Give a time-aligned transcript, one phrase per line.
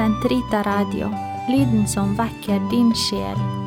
[0.00, 1.12] Sentrita Radio,
[1.48, 3.59] lyden som väcker din själ.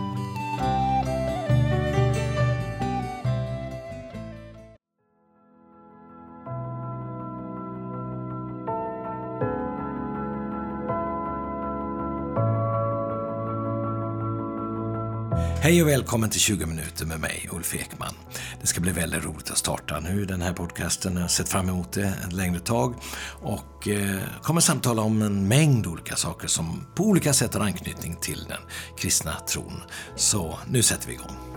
[15.63, 18.13] Hej och välkommen till 20 minuter med mig, Ulf Ekman.
[18.61, 21.13] Det ska bli väldigt roligt att starta nu den här podcasten.
[21.13, 22.95] Jag har sett fram emot det ett längre tag
[23.41, 28.15] och eh, kommer samtala om en mängd olika saker som på olika sätt har anknytning
[28.21, 28.61] till den
[28.97, 29.81] kristna tron.
[30.15, 31.52] Så nu sätter vi igång.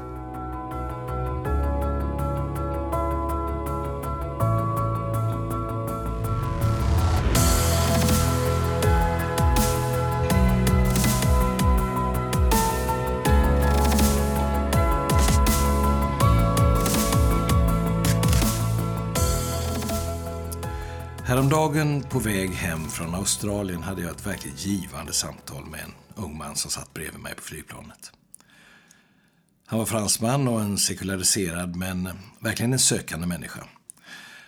[21.67, 26.37] Häromdagen på väg hem från Australien hade jag ett verkligt givande samtal med en ung
[26.37, 28.13] man som satt bredvid mig på flygplanet.
[29.67, 32.09] Han var fransman och en sekulariserad men
[32.41, 33.65] verkligen en sökande människa.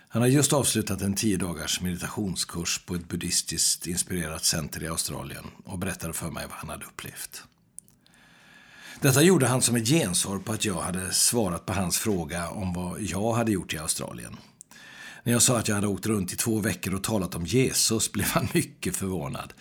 [0.08, 5.44] Han har just avslutat en tio dagars meditationskurs på ett buddhistiskt inspirerat center i Australien
[5.64, 7.42] och berättade för mig vad han hade upplevt.
[9.00, 12.72] Detta gjorde han som ett gensvar på att jag hade svarat på hans fråga om
[12.72, 14.36] vad jag hade gjort i Australien.
[15.24, 18.12] När jag sa att jag hade åkt runt i två veckor och talat om Jesus
[18.12, 19.52] blev han mycket förvånad.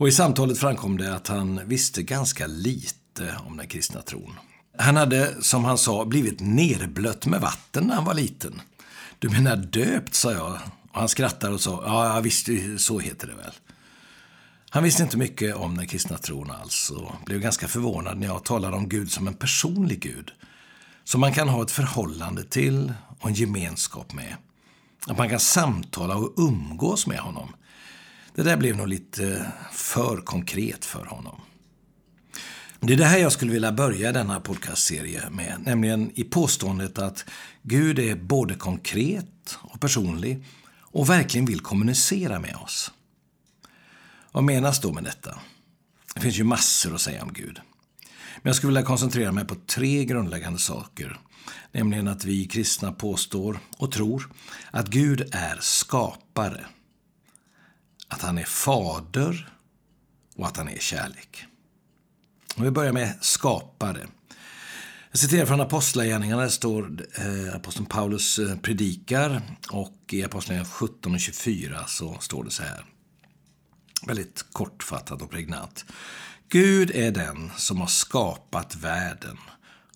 [0.00, 4.34] Och i samtalet framkom det att han visste ganska lite om den kristna tron.
[4.78, 8.60] Han hade, som han sa, blivit nerblött med vatten när han var liten.
[9.18, 10.58] Du menar döpt, sa jag.
[10.92, 13.52] Och han skrattade och sa, ja visst, så heter det väl.
[14.70, 18.44] Han visste inte mycket om den kristna tron alls och blev ganska förvånad när jag
[18.44, 20.32] talade om Gud som en personlig Gud.
[21.04, 24.36] Som man kan ha ett förhållande till och en gemenskap med.
[25.06, 27.56] Att man kan samtala och umgås med honom.
[28.34, 31.40] Det där blev nog lite för konkret för honom.
[32.80, 37.24] Det är det här jag skulle vilja börja denna podcastserie med, nämligen i påståendet att
[37.62, 40.44] Gud är både konkret och personlig
[40.80, 42.92] och verkligen vill kommunicera med oss.
[44.32, 45.38] Vad menas då med detta?
[46.14, 47.60] Det finns ju massor att säga om Gud.
[48.36, 51.20] Men jag skulle vilja koncentrera mig på tre grundläggande saker
[51.72, 54.32] Nämligen att vi kristna påstår och tror
[54.70, 56.66] att Gud är skapare.
[58.08, 59.48] Att han är fader
[60.36, 61.44] och att han är kärlek.
[62.56, 64.06] Och vi börjar med skapare.
[65.10, 66.42] Jag citerar från Apostlagärningarna.
[66.42, 72.44] Där står eh, aposteln Paulus eh, predikar och i Apostlagärningarna 17 och 24 så står
[72.44, 72.84] det så här.
[74.06, 75.84] Väldigt kortfattat och pregnant.
[76.48, 79.36] Gud är den som har skapat världen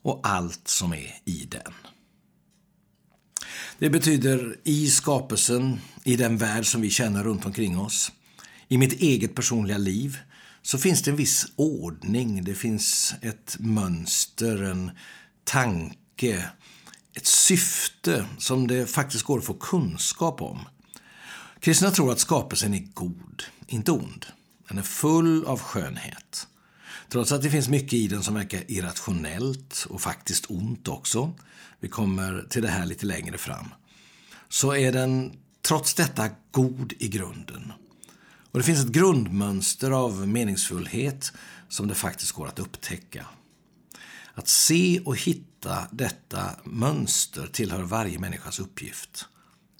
[0.04, 1.72] och allt som är i den.
[3.78, 8.12] Det betyder i skapelsen, i den värld som vi känner runt omkring oss,
[8.68, 10.18] i mitt eget personliga liv,
[10.62, 14.90] så finns det en viss ordning, det finns ett mönster, en
[15.44, 16.50] tanke,
[17.14, 20.60] ett syfte som det faktiskt går att få kunskap om.
[21.60, 24.26] Kristna tror att skapelsen är god, inte ond.
[24.68, 26.46] Den är full av skönhet.
[27.14, 31.32] Trots att det finns mycket i den som verkar irrationellt och faktiskt ont också,
[31.80, 33.74] vi kommer till det här lite längre fram,
[34.48, 35.32] så är den
[35.62, 37.72] trots detta god i grunden.
[38.50, 41.32] Och det finns ett grundmönster av meningsfullhet
[41.68, 43.26] som det faktiskt går att upptäcka.
[44.34, 49.26] Att se och hitta detta mönster tillhör varje människas uppgift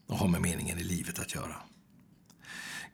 [0.07, 1.57] och har med meningen i livet att göra.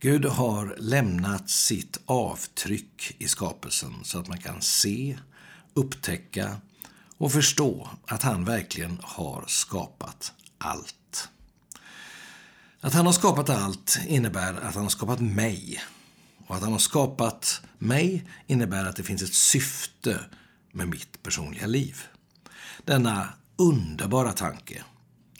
[0.02, 5.18] Gud har lämnat sitt avtryck i skapelsen så att man kan se,
[5.74, 6.56] upptäcka
[7.18, 11.28] och förstå att han verkligen har skapat allt.
[12.80, 15.82] Att han har skapat allt innebär att han har skapat mig.
[16.46, 20.20] Och att han har skapat mig innebär att det finns ett syfte
[20.72, 22.02] med mitt personliga liv.
[22.84, 24.84] Denna underbara tanke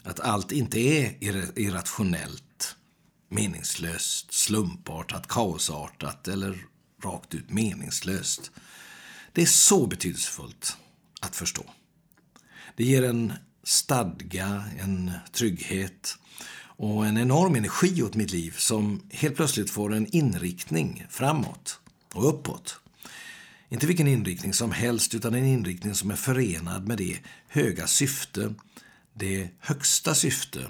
[0.03, 1.25] att allt inte är
[1.59, 2.45] irrationellt
[3.31, 6.59] meningslöst, slumpartat, kaosartat eller
[7.05, 8.51] rakt ut meningslöst.
[9.33, 10.77] Det är så betydelsefullt
[11.21, 11.65] att förstå.
[12.77, 13.33] Det ger en
[13.63, 16.19] stadga, en trygghet
[16.63, 21.81] och en enorm energi åt mitt liv som helt plötsligt får en inriktning framåt
[22.15, 22.81] och uppåt.
[23.69, 27.19] Inte vilken inriktning som helst, utan en inriktning som är förenad med det
[27.49, 28.55] höga syfte,
[29.15, 30.67] det högsta syfte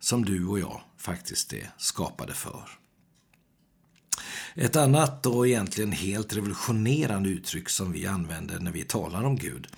[0.00, 2.68] som du och jag faktiskt är skapade för.
[4.54, 9.68] Ett annat och egentligen helt revolutionerande uttryck som vi använder när vi talar om Gud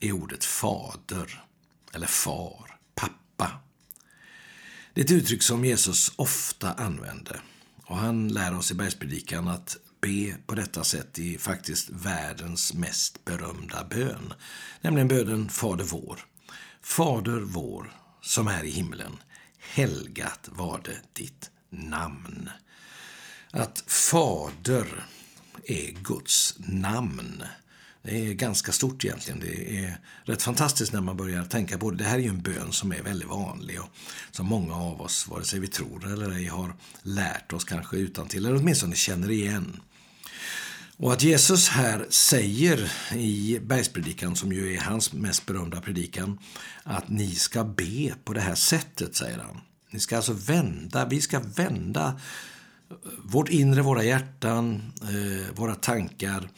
[0.00, 1.44] är ordet fader,
[1.92, 3.50] eller far, pappa.
[4.94, 7.40] Det är ett uttryck som Jesus ofta använder.
[7.86, 13.24] Och han lär oss i bergspredikan att be på detta sätt i faktiskt världens mest
[13.24, 14.32] berömda bön.
[14.80, 16.20] Nämligen bönen Fader vår.
[16.82, 19.16] Fader vår som är i himlen.
[19.72, 22.50] Helgat var det ditt namn.
[23.50, 25.06] Att Fader
[25.64, 27.42] är Guds namn.
[28.02, 29.40] Det är ganska stort egentligen.
[29.40, 31.96] Det är rätt fantastiskt när man börjar tänka på det.
[31.96, 33.88] Det här är ju en bön som är väldigt vanlig och
[34.30, 38.28] som många av oss, vare sig vi tror eller ej, har lärt oss kanske utan
[38.28, 39.80] till eller åtminstone känner igen.
[40.96, 46.38] Och att Jesus här säger i bergspredikan, som ju är hans mest berömda predikan,
[46.82, 49.60] att ni ska be på det här sättet, säger han.
[49.90, 52.20] Ni ska alltså vända, vi ska vända
[52.90, 56.48] eh, vårt inre, våra hjärtan, eh, våra tankar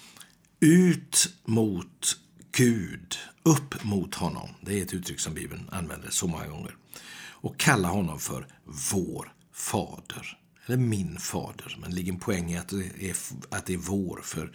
[0.60, 2.16] ut mot
[2.52, 4.48] Gud, upp mot honom.
[4.60, 6.76] Det är ett uttryck som Bibeln använder så många gånger.
[7.18, 8.46] Och kalla honom för
[8.92, 10.38] vår fader.
[10.66, 11.76] Eller min fader.
[11.80, 13.16] Men det ligger en poäng i att det, är,
[13.50, 14.52] att det är vår, för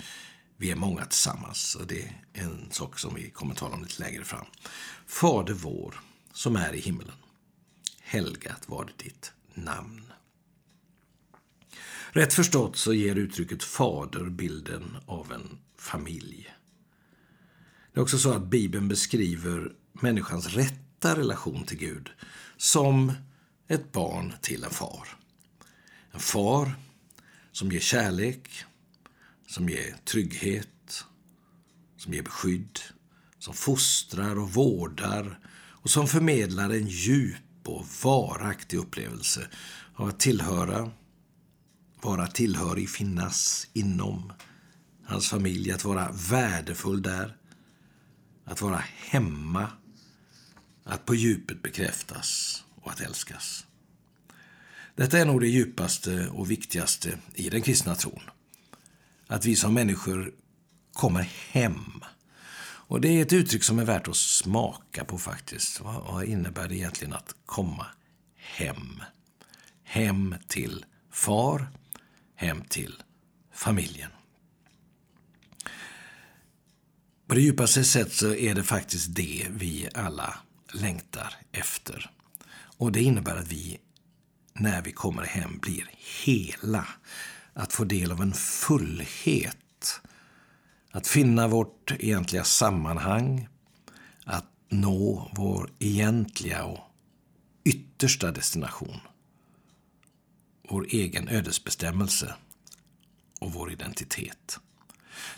[0.57, 1.75] vi är många tillsammans.
[1.75, 4.45] Och det är en sak som vi kommer att tala om lite längre fram.
[5.05, 5.99] Fader vår,
[6.33, 7.15] som är i himlen.
[8.01, 10.11] Helgat var det ditt namn.
[12.11, 16.53] Rätt förstått så ger uttrycket fader bilden av en familj.
[17.93, 22.09] Det är också så att Bibeln beskriver människans rätta relation till Gud
[22.57, 23.13] som
[23.67, 25.20] ett barn till en far.
[26.11, 26.73] En far
[27.51, 28.49] som ger kärlek,
[29.47, 31.05] som ger trygghet,
[31.97, 32.79] som ger beskydd,
[33.39, 39.47] som fostrar och vårdar och som förmedlar en djup och varaktig upplevelse
[39.95, 40.91] av att tillhöra,
[42.01, 44.33] vara tillhörig, finnas inom
[45.05, 47.37] hans familj, att vara värdefull där,
[48.45, 49.67] att vara hemma,
[50.83, 53.65] att på djupet bekräftas och att älskas.
[54.95, 58.21] Detta är nog det djupaste och viktigaste i den kristna tron.
[59.27, 60.33] Att vi som människor
[60.93, 62.03] kommer hem.
[62.63, 65.81] Och det är ett uttryck som är värt att smaka på faktiskt.
[65.81, 67.85] Vad innebär det egentligen att komma
[68.35, 69.03] hem?
[69.83, 71.67] Hem till far,
[72.35, 73.03] hem till
[73.53, 74.11] familjen.
[77.27, 80.37] På det djupaste sätt så är det faktiskt det vi alla
[80.73, 82.11] längtar efter.
[82.77, 83.79] Och det innebär att vi,
[84.53, 85.89] när vi kommer hem, blir
[86.25, 86.87] hela.
[87.53, 90.01] Att få del av en fullhet.
[90.91, 93.47] Att finna vårt egentliga sammanhang.
[94.25, 96.79] Att nå vår egentliga och
[97.63, 98.99] yttersta destination.
[100.69, 102.35] Vår egen ödesbestämmelse
[103.39, 104.59] och vår identitet.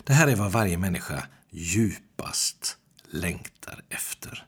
[0.04, 2.76] Det här är vad varje människa djupast
[3.10, 4.46] längtar efter.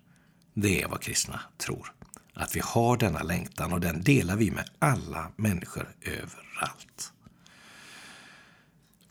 [0.55, 1.96] Det är vad kristna tror.
[2.38, 7.12] Att vi har denna längtan och den delar vi med alla människor överallt.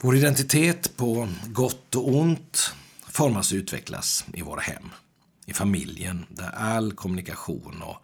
[0.01, 2.73] Vår identitet på gott och ont
[3.07, 4.89] formas och utvecklas i våra hem.
[5.45, 7.97] I familjen där all kommunikation och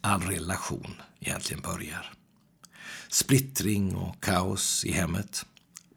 [0.00, 2.12] all relation egentligen börjar.
[3.08, 5.46] Splittring och kaos i hemmet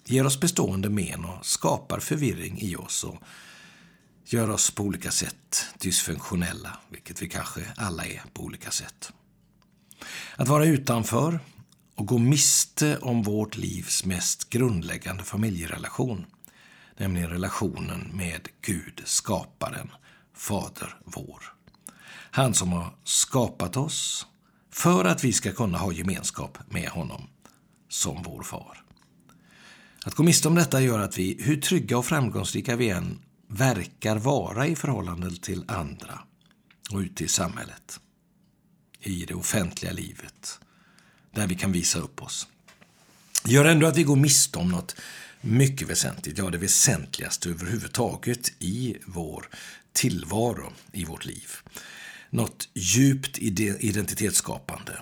[0.05, 3.23] ger oss bestående men och skapar förvirring i oss och
[4.25, 9.13] gör oss på olika sätt dysfunktionella, vilket vi kanske alla är på olika sätt.
[10.35, 11.39] Att vara utanför
[11.95, 16.25] och gå miste om vårt livs mest grundläggande familjerelation,
[16.97, 19.91] nämligen relationen med Gud, skaparen,
[20.35, 21.53] Fader vår.
[22.31, 24.27] Han som har skapat oss
[24.71, 27.27] för att vi ska kunna ha gemenskap med honom
[27.89, 28.83] som vår far.
[30.05, 33.19] Att gå miste om detta gör att vi, hur trygga och framgångsrika vi än
[33.53, 36.19] verkar vara i förhållande till andra
[36.91, 37.99] och ute i samhället,
[38.99, 40.59] i det offentliga livet,
[41.31, 42.47] där vi kan visa upp oss,
[43.45, 44.95] gör ändå att vi går miste om något
[45.41, 49.49] mycket väsentligt, ja det väsentligaste överhuvudtaget i vår
[49.93, 51.49] tillvaro, i vårt liv.
[52.29, 54.99] Något djupt identitetsskapande,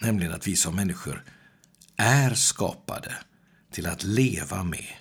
[0.00, 1.24] nämligen att vi som människor
[1.96, 3.14] är skapade
[3.72, 4.92] till att leva med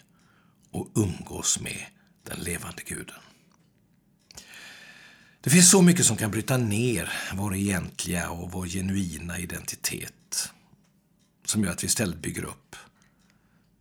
[0.72, 1.86] och umgås med
[2.24, 3.16] den levande guden.
[5.42, 10.50] Det finns så mycket som kan bryta ner vår egentliga och vår genuina identitet
[11.46, 12.76] som gör att vi istället bygger upp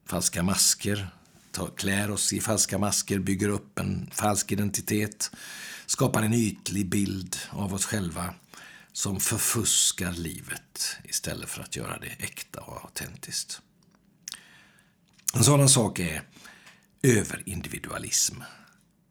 [0.06, 1.08] falska masker,
[1.76, 5.30] klär oss i falska masker, bygger upp en falsk identitet,
[5.86, 8.34] skapar en ytlig bild av oss själva
[8.92, 13.60] som förfuskar livet istället för att göra det äkta och autentiskt.
[15.34, 16.22] En sådan sak är
[17.02, 18.36] överindividualism.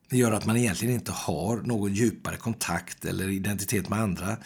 [0.08, 4.36] Det gör att man egentligen inte har någon djupare kontakt eller identitet med andra.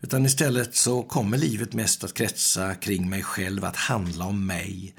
[0.00, 4.94] Utan istället så kommer livet mest att kretsa kring mig själv, att handla om mig.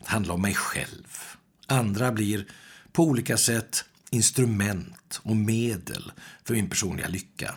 [0.00, 1.18] att handla om mig själv.
[1.66, 2.46] Andra blir
[2.92, 6.12] på olika sätt instrument och medel
[6.44, 7.54] för min personliga lycka.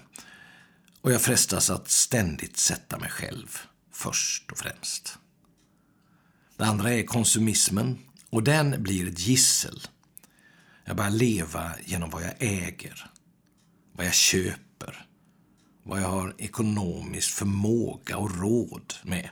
[1.02, 3.58] Och jag frestas att ständigt sätta mig själv
[3.92, 5.18] först och främst.
[6.58, 7.98] Det andra är konsumismen
[8.34, 9.82] och den blir ett gissel.
[10.86, 13.12] Jag börjar leva genom vad jag äger,
[13.92, 15.06] vad jag köper,
[15.84, 19.30] vad jag har ekonomisk förmåga och råd med.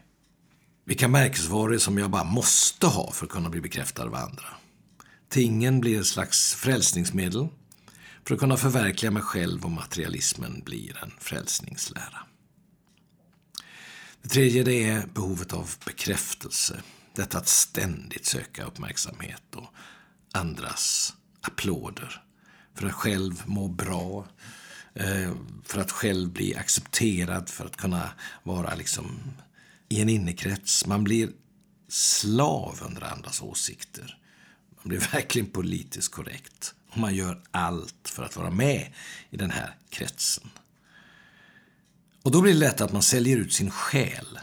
[0.86, 4.48] Vilka märkesvaror som jag bara måste ha för att kunna bli bekräftad av andra.
[5.30, 7.48] Tingen blir ett slags frälsningsmedel
[8.26, 12.20] för att kunna förverkliga mig själv och materialismen blir en frälsningslära.
[14.22, 16.82] Det tredje det är behovet av bekräftelse.
[17.16, 19.74] Detta att ständigt söka uppmärksamhet och
[20.32, 22.24] andras applåder.
[22.76, 24.28] För att själv må bra,
[24.94, 25.32] eh,
[25.64, 28.10] för att själv bli accepterad, för att kunna
[28.44, 29.20] vara liksom
[29.90, 30.86] i en innekrets.
[30.86, 31.30] Man blir
[31.88, 34.18] slav under andras åsikter.
[34.76, 36.74] Man blir verkligen politiskt korrekt.
[36.90, 38.94] Och man gör allt för att vara med
[39.30, 40.50] i den här kretsen.
[42.24, 44.40] Och då blir det lätt att man säljer ut sin själ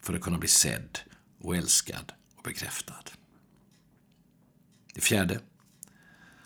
[0.00, 0.98] för att kunna bli sedd
[1.40, 3.04] och älskad och bekräftad.
[4.94, 5.40] Det fjärde.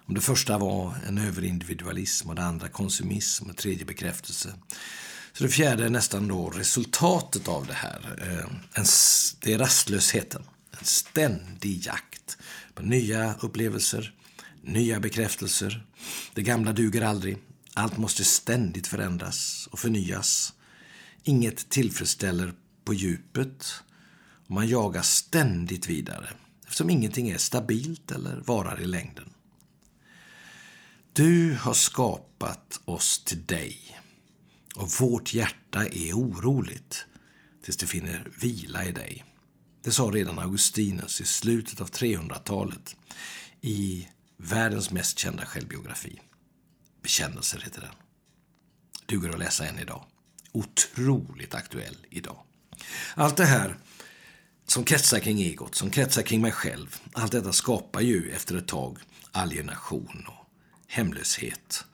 [0.05, 4.55] Om det första var en överindividualism och det andra konsumism och det tredje bekräftelse.
[5.33, 8.19] Så det fjärde är nästan då resultatet av det här.
[8.21, 8.85] Eh,
[9.41, 10.43] det är rastlösheten.
[10.71, 12.39] En ständig jakt
[12.75, 14.15] på nya upplevelser,
[14.63, 15.87] nya bekräftelser.
[16.35, 17.39] Det gamla duger aldrig.
[17.75, 20.53] Allt måste ständigt förändras och förnyas.
[21.23, 22.53] Inget tillfredsställer
[22.85, 23.75] på djupet.
[24.53, 26.29] Man jagar ständigt vidare
[26.63, 29.31] eftersom ingenting är stabilt eller varar i längden.
[31.13, 33.99] Du har skapat oss till dig
[34.77, 37.07] och vårt hjärta är oroligt
[37.65, 39.25] tills det finner vila i dig.
[39.85, 42.97] Det sa redan Augustinus i slutet av 300-talet
[43.61, 46.21] i världens mest kända självbiografi.
[47.03, 47.95] Bekännelser heter den.
[49.07, 50.05] Duger att läsa än idag.
[50.53, 52.43] Otroligt aktuell idag.
[53.15, 53.77] Allt det här
[54.67, 58.69] som kretsar kring egot, som kretsar kring mig själv, allt detta skapar ju efter ett
[58.69, 58.99] tag
[59.33, 60.47] alienation och
[60.87, 61.85] hemlöshet,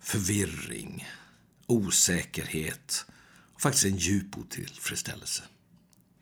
[0.00, 1.08] förvirring,
[1.66, 3.06] osäkerhet
[3.54, 5.42] och faktiskt en djup otillfredsställelse.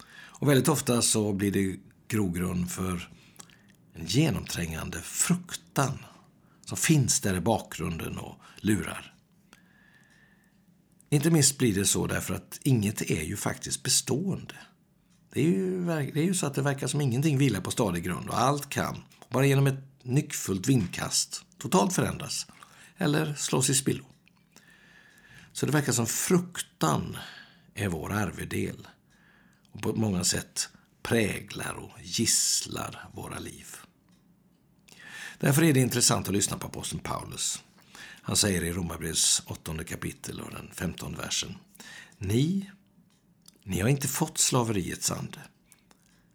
[0.07, 1.77] Och väldigt ofta så blir det
[2.09, 3.11] grogrund för
[3.95, 5.99] en genomträngande fruktan
[6.65, 9.15] som finns där i bakgrunden och lurar.
[11.11, 14.55] Inte minst blir det så därför att inget är ju faktiskt bestående.
[15.35, 18.05] Det är ju, det är ju så att det verkar som ingenting vilar på stadig
[18.05, 22.47] grund och allt kan, bara genom ett nyckfullt vindkast, totalt förändras
[22.99, 24.05] eller slås i spillo.
[25.53, 27.17] Så det verkar som fruktan
[27.75, 28.89] är vår arvedel
[29.73, 30.69] och på många sätt
[31.03, 33.67] präglar och gisslar våra liv.
[35.39, 37.63] Därför är det intressant att lyssna på aposteln Paulus.
[38.23, 41.55] Han säger i Romarbrevets åttonde kapitel och den femtonde versen.
[42.19, 42.71] Ni,
[43.65, 45.39] ni har inte fått slaveriets ande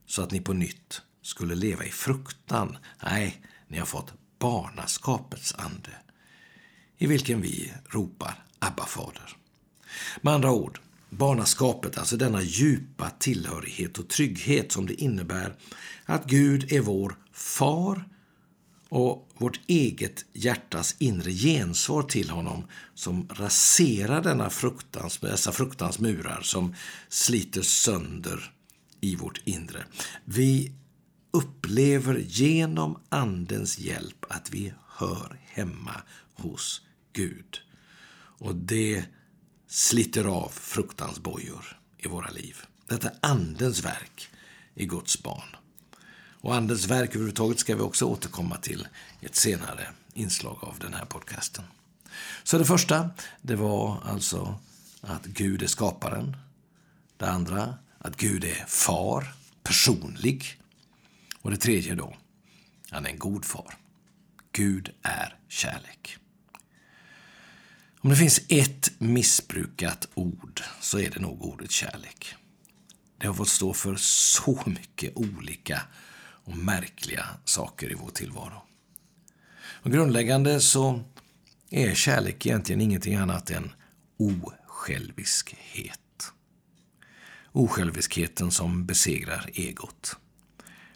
[0.06, 2.78] så att ni på nytt skulle leva i fruktan.
[3.04, 5.92] Nej, ni har fått barnaskapets ande
[6.98, 9.38] i vilken vi ropar Abba fader.
[10.22, 15.56] Med andra ord, barnaskapet, alltså denna djupa tillhörighet och trygghet som det innebär
[16.06, 18.04] att Gud är vår far
[18.89, 26.41] och vårt eget hjärtas inre gensvar till honom som raserar denna fruktans, dessa fruktans murar
[26.41, 26.75] som
[27.10, 28.51] sliter sönder
[29.01, 29.86] i vårt inre.
[30.25, 30.72] Vi
[31.31, 36.01] upplever genom Andens hjälp att vi hör hemma
[36.34, 36.81] hos
[37.13, 37.60] Gud.
[38.39, 39.05] Och det
[39.67, 42.58] sliter av fruktans bojor i våra liv.
[42.88, 44.29] Detta är Andens verk
[44.75, 45.55] i Guds barn.
[46.41, 48.88] Och Andens verk överhuvudtaget ska vi också återkomma till
[49.22, 51.63] i ett senare inslag av den här podcasten.
[52.43, 53.10] Så det första,
[53.41, 54.60] det var alltså
[55.01, 56.38] att Gud är skaparen.
[57.17, 60.62] Det andra, att Gud är far, personlig.
[61.41, 62.15] Och det tredje då,
[62.89, 63.74] han är en god far.
[64.51, 66.17] Gud är kärlek.
[68.01, 72.36] Om det finns ett missbrukat ord så är det nog ordet kärlek.
[73.17, 75.81] Det har fått stå för så mycket olika
[76.50, 78.62] och märkliga saker i vår tillvaro.
[79.84, 81.03] Och grundläggande så
[81.70, 83.72] är kärlek egentligen ingenting annat än
[84.18, 86.00] osjälviskhet.
[87.51, 90.15] Osjälviskheten som besegrar egot.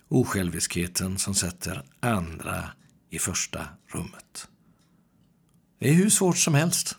[0.07, 2.71] Osjälviskheten som sätter andra
[3.09, 4.47] i första rummet.
[5.79, 6.95] Det är hur svårt som helst.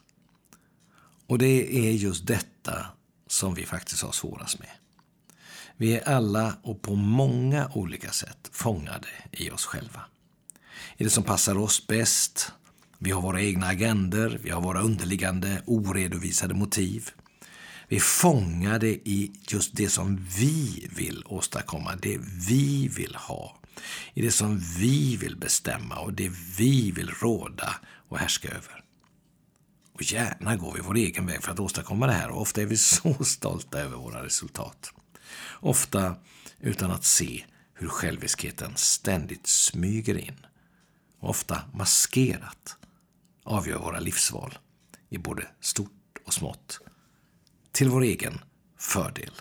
[1.26, 2.86] Och det är just detta
[3.26, 4.70] som vi faktiskt har svårast med.
[5.76, 10.00] Vi är alla och på många olika sätt fångade i oss själva.
[10.96, 12.52] I det som passar oss bäst.
[12.98, 17.10] Vi har våra egna agender, vi har våra underliggande oredovisade motiv.
[17.88, 23.58] Vi är fångade i just det som vi vill åstadkomma, det vi vill ha.
[24.14, 27.74] I det som vi vill bestämma och det vi vill råda
[28.08, 28.84] och härska över.
[29.92, 32.66] Och gärna går vi vår egen väg för att åstadkomma det här och ofta är
[32.66, 34.92] vi så stolta över våra resultat.
[35.60, 36.16] Ofta
[36.60, 40.46] utan att se hur själviskheten ständigt smyger in
[41.20, 42.76] och ofta maskerat
[43.44, 44.58] avgör våra livsval
[45.08, 46.80] i både stort och smått
[47.72, 48.40] till vår egen
[48.78, 49.32] fördel.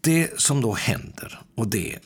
[0.00, 1.98] Det som då händer och det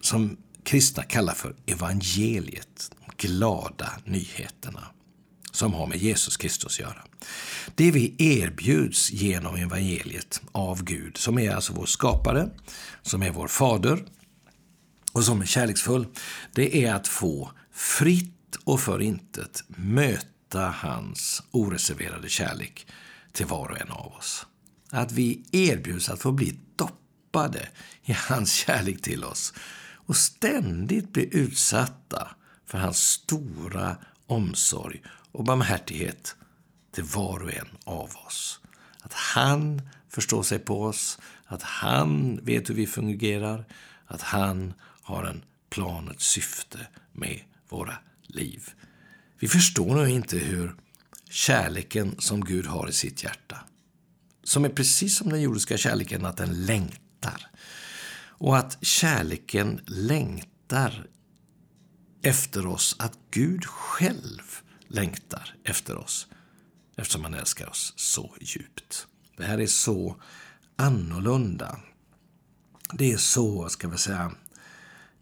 [0.00, 4.86] som kristna kallar för evangeliet, de glada nyheterna,
[5.50, 7.04] som har med Jesus Kristus att göra.
[7.74, 12.50] Det vi erbjuds genom evangeliet av Gud, som är alltså vår skapare,
[13.02, 14.04] som är vår fader
[15.12, 16.06] och som är kärleksfull,
[16.52, 22.86] det är att få fritt och för intet möta hans oreserverade kärlek
[23.32, 24.46] till var och en av oss.
[24.90, 27.68] Att vi erbjuds att få bli doppade
[28.04, 29.54] i hans kärlek till oss
[29.94, 32.28] och ständigt bli utsatta
[32.66, 35.02] för hans stora omsorg
[35.32, 36.36] och barmhärtighet
[36.92, 38.60] till var och en av oss.
[39.00, 43.64] Att han förstår sig på oss, att han vet hur vi fungerar,
[44.06, 46.78] att han har en plan, ett syfte
[47.12, 48.70] med våra liv.
[49.38, 50.74] Vi förstår nog inte hur
[51.30, 53.58] kärleken som Gud har i sitt hjärta,
[54.44, 57.46] som är precis som den jordiska kärleken, att den längtar.
[58.42, 61.06] Och att kärleken längtar
[62.22, 66.26] efter oss, att Gud själv längtar efter oss
[66.96, 69.06] eftersom han älskar oss så djupt.
[69.36, 70.16] Det här är så
[70.76, 71.80] annorlunda.
[72.92, 74.32] Det är så, ska vi säga,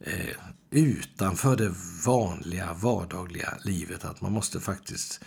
[0.01, 0.37] eh,
[0.71, 1.75] utanför det
[2.07, 5.21] vanliga vardagliga livet att man måste faktiskt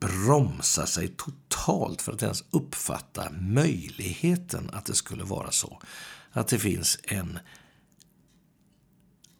[0.00, 5.82] bromsa sig totalt för att ens uppfatta möjligheten att det skulle vara så.
[6.32, 7.38] Att det finns en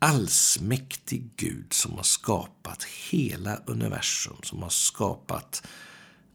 [0.02, 5.66] allsmäktig Gud som har skapat hela universum, som har skapat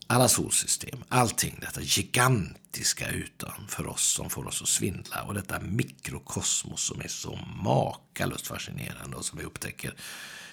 [0.07, 6.83] alla solsystem, allting, detta gigantiska utanför oss som får oss att svindla och detta mikrokosmos
[6.83, 9.95] som är så makalöst fascinerande och som vi upptäcker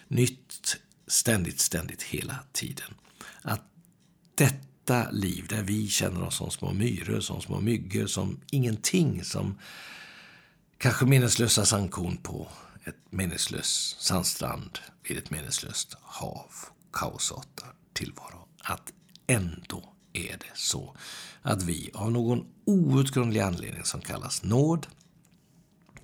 [0.09, 2.94] nytt ständigt, ständigt hela tiden.
[3.42, 3.62] Att
[4.35, 9.59] detta liv där vi känner oss som små myror, som små myggor, som ingenting, som
[10.79, 12.48] kanske minneslösa sandkorn på
[12.85, 16.51] ett meningslöst sandstrand vid ett meningslöst hav,
[16.92, 18.49] kaosartad tillvaro.
[18.62, 18.92] Att
[19.27, 20.97] ändå är det så
[21.42, 24.87] att vi av någon outgrundlig anledning som kallas nåd,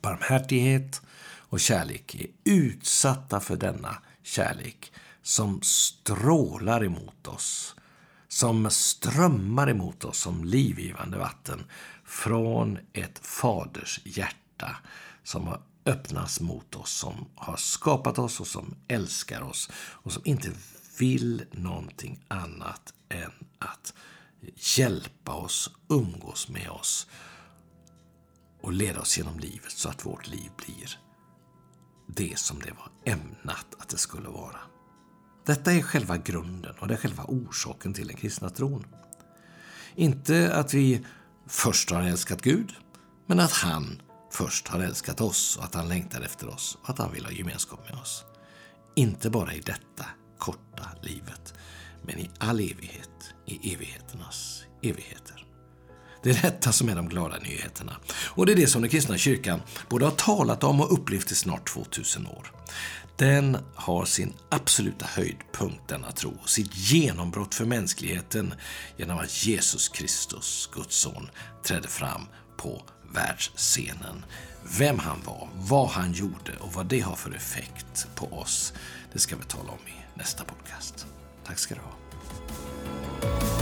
[0.01, 1.03] barmhärtighet
[1.51, 7.77] och kärlek är utsatta för denna kärlek som strålar emot oss,
[8.29, 11.65] som strömmar emot oss som livgivande vatten
[12.05, 14.77] från ett faders hjärta
[15.23, 20.23] som har öppnas mot oss, som har skapat oss och som älskar oss och som
[20.25, 20.53] inte
[20.99, 23.95] vill någonting annat än att
[24.77, 27.07] hjälpa oss, umgås med oss
[28.63, 30.99] och leda oss genom livet så att vårt liv blir
[32.07, 34.61] det som det var ämnat att det skulle vara.
[35.47, 38.87] Detta är själva grunden och det är själva orsaken till den kristna tron.
[39.95, 41.05] Inte att vi
[41.47, 42.75] först har älskat Gud,
[43.27, 46.99] men att han först har älskat oss och att han längtar efter oss och att
[46.99, 48.25] han vill ha gemenskap med oss.
[48.97, 50.07] Inte bara i detta
[50.39, 51.55] korta livet,
[52.03, 55.47] men i all evighet, i evigheternas evigheter.
[56.23, 57.97] Det är detta som är de glada nyheterna.
[58.13, 61.35] Och det är det som den kristna kyrkan både har talat om och upplevt i
[61.35, 62.53] snart 2000 år.
[63.17, 68.55] Den har sin absoluta höjdpunkt, denna tro, och sitt genombrott för mänskligheten
[68.97, 71.31] genom att Jesus Kristus, Guds son,
[71.65, 72.83] trädde fram på
[73.15, 74.25] världsscenen.
[74.79, 78.73] Vem han var, vad han gjorde och vad det har för effekt på oss,
[79.13, 81.07] det ska vi tala om i nästa podcast.
[81.45, 83.60] Tack ska du ha.